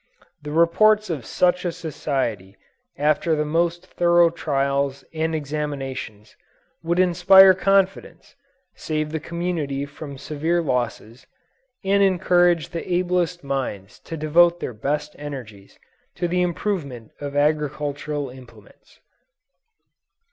[0.41, 2.57] The reports of such a society
[2.97, 6.35] after the most thorough trials and examinations,
[6.81, 8.35] would inspire confidence,
[8.73, 11.27] save the community from severe losses,
[11.85, 15.77] and encourage the ablest minds to devote their best energies
[16.15, 18.99] to the improvement of agricultural implements.